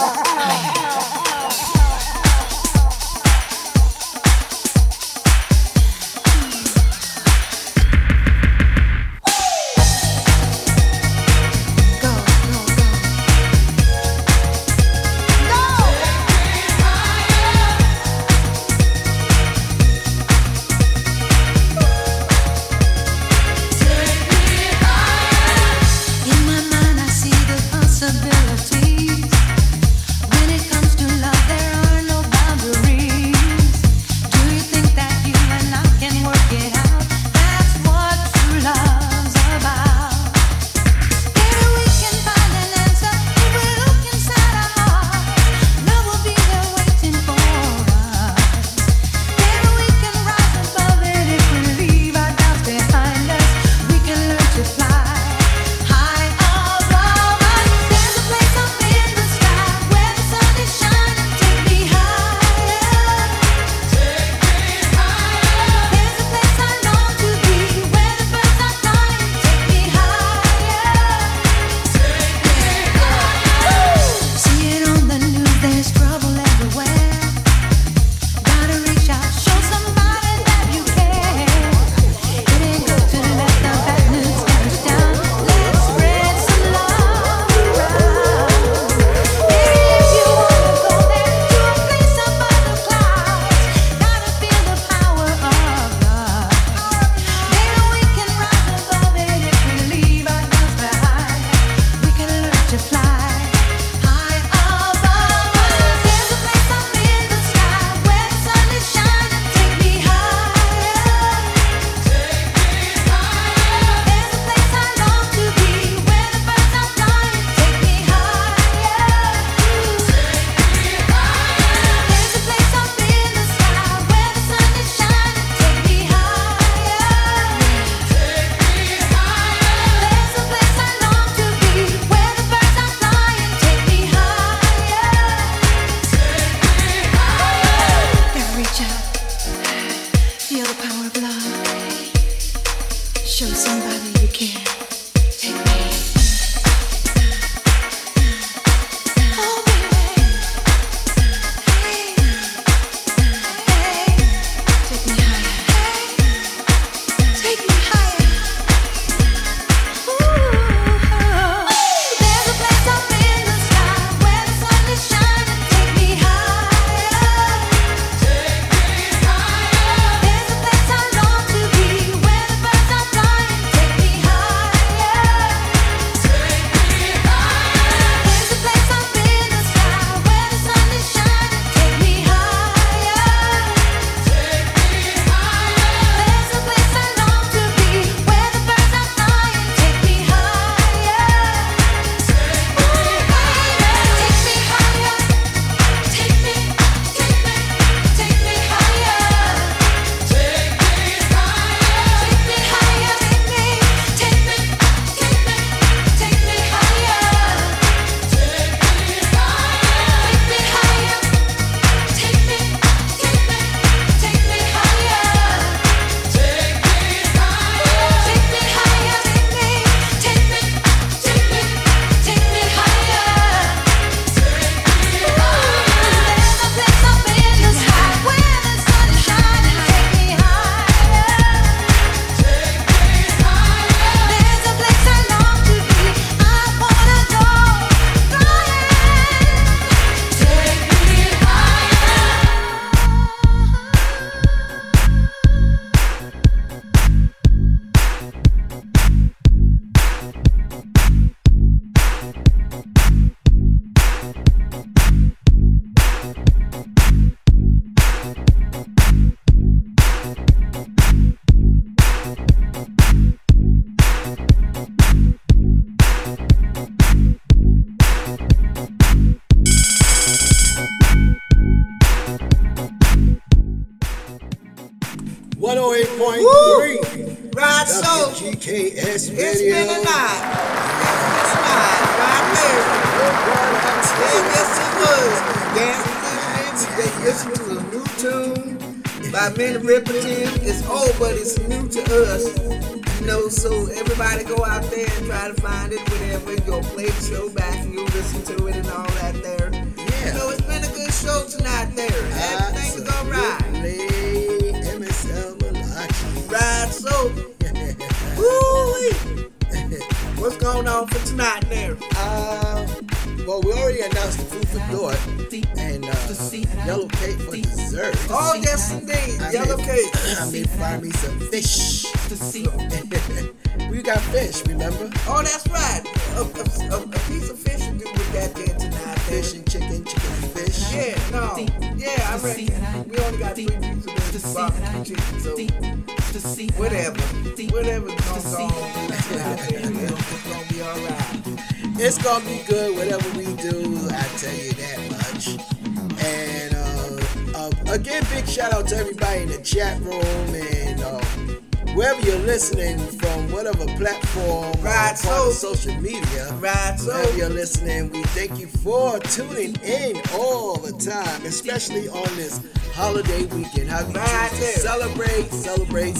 especially 361.78 362.08
on 362.08 362.34
this 362.34 362.60
holiday 362.92 363.44
weekend. 363.46 363.88
How 363.88 364.00
you 364.00 364.12
choose 364.12 364.74
to 364.74 364.80
celebrate, 364.80 365.52
celebrate, 365.52 366.16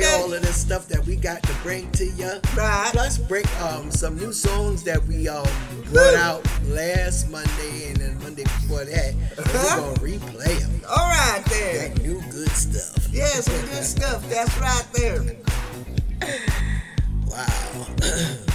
all 0.00 0.32
of 0.32 0.42
this 0.42 0.56
stuff 0.56 0.88
that 0.88 1.04
we 1.06 1.16
got 1.16 1.42
to 1.42 1.54
bring 1.62 1.90
to 1.92 2.06
you. 2.06 2.30
Right. 2.56 2.90
Plus, 2.92 3.18
bring 3.18 3.44
um, 3.60 3.90
some 3.90 4.16
new 4.16 4.32
songs 4.32 4.82
that 4.84 5.02
we 5.04 5.28
um, 5.28 5.46
brought 5.92 6.14
out 6.14 6.46
last 6.64 7.30
Monday 7.30 7.88
and 7.88 7.96
then 7.96 8.18
Monday 8.22 8.44
before 8.44 8.84
that. 8.84 9.14
Uh-huh. 9.38 9.92
We're 9.98 10.08
going 10.08 10.20
to 10.20 10.26
replay 10.26 10.58
them. 10.60 10.80
All 10.88 11.08
right, 11.08 11.42
there. 11.46 11.88
That 11.88 12.02
new 12.02 12.20
good 12.30 12.50
stuff. 12.50 13.08
Yes, 13.10 13.48
we 13.48 13.68
good 13.68 13.84
stuff. 13.84 14.28
That's 14.28 14.56
right 14.58 14.86
there. 14.94 15.36
Wow. 17.26 17.86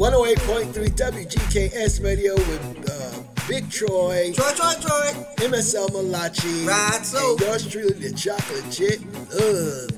108.3 0.00 0.72
WGKS 0.72 2.02
Radio 2.02 2.34
with 2.34 2.90
uh, 2.90 3.22
Big 3.46 3.70
Troy, 3.70 4.32
Troy, 4.32 4.52
Troy, 4.54 4.72
Troy, 4.80 5.10
MSL 5.36 5.92
Malachi, 5.92 6.64
right, 6.64 7.00
so. 7.04 7.32
and 7.32 7.38
the 7.40 8.12
chocolate 8.16 8.70
chip. 8.70 9.00
Ugh. 9.34 9.89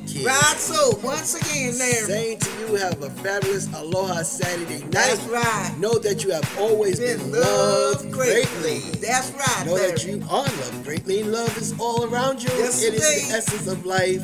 So, 0.62 0.96
once 1.02 1.34
again, 1.34 1.76
there 1.76 2.06
Saying 2.06 2.38
to 2.38 2.50
you, 2.60 2.74
have 2.76 3.02
a 3.02 3.10
fabulous 3.10 3.66
Aloha 3.74 4.22
Saturday 4.22 4.78
night. 4.78 4.92
That's 4.92 5.24
right. 5.24 5.74
Know 5.80 5.98
that 5.98 6.22
you 6.22 6.30
have 6.30 6.56
always 6.56 7.00
been, 7.00 7.18
been 7.18 7.32
loved, 7.32 8.12
greatly. 8.12 8.44
greatly. 8.60 9.00
That's 9.00 9.32
right. 9.32 9.66
Know 9.66 9.74
Larry. 9.74 9.90
that 9.90 10.06
you 10.06 10.22
are 10.30 10.44
loved 10.44 10.84
greatly. 10.84 11.24
Love 11.24 11.56
is 11.58 11.74
all 11.80 12.04
around 12.04 12.44
you. 12.44 12.48
Yes, 12.50 12.80
it 12.84 12.94
is 12.94 13.00
the 13.28 13.36
essence 13.36 13.66
of 13.66 13.84
life. 13.84 14.22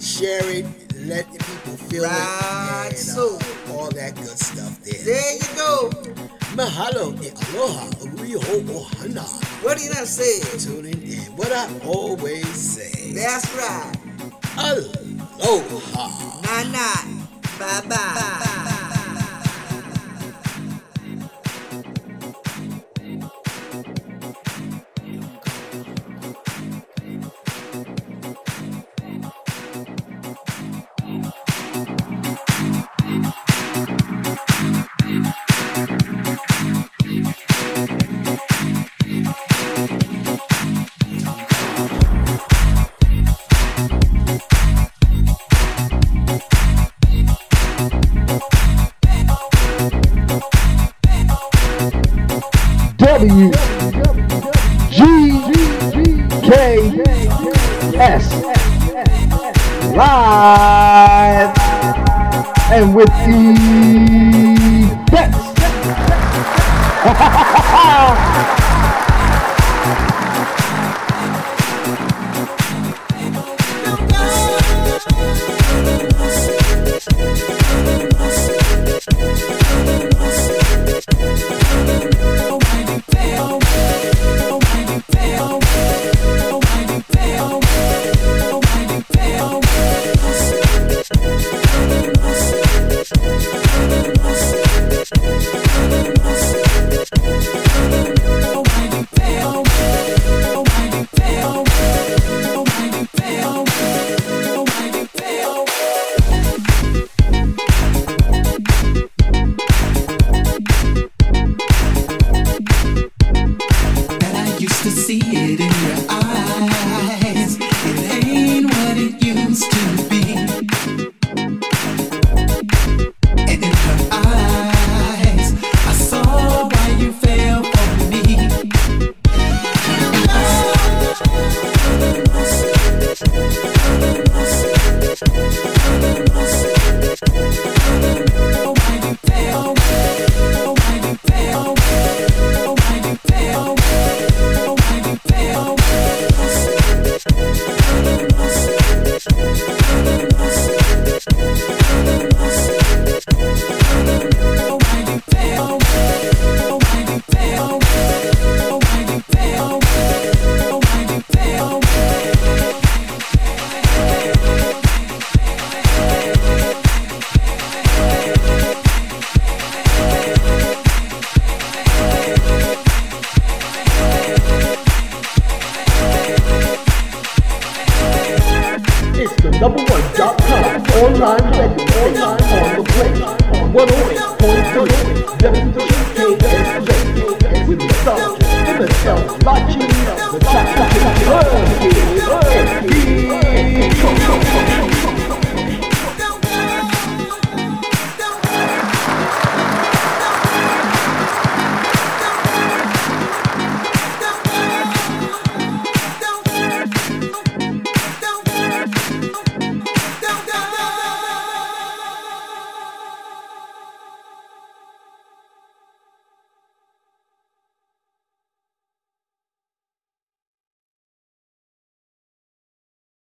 Share 0.00 0.42
it. 0.44 0.66
Let 1.06 1.30
people 1.30 1.76
feel 1.86 2.02
right. 2.02 2.88
it. 2.90 2.96
So, 2.96 3.38
uh, 3.38 3.74
all 3.74 3.90
that 3.92 4.16
good 4.16 4.36
stuff 4.36 4.82
there. 4.82 5.04
There 5.04 5.34
you 5.34 5.54
go. 5.54 5.90
Mahalo 6.56 7.14
e 7.22 7.30
aloha 7.30 7.86
uriho 8.02 8.40
ohana. 8.74 9.22
What 9.62 9.78
did 9.78 9.92
I 9.92 10.02
say? 10.04 10.40
Tuning 10.58 11.00
in. 11.00 11.20
What 11.36 11.52
I 11.52 11.68
always 11.86 12.48
say. 12.56 13.12
That's 13.12 13.46
right. 13.54 13.94
Aloha. 14.58 15.03
Oh. 15.42 16.40
Nana. 16.42 17.24
bye 17.58 17.80
bye. 17.88 18.50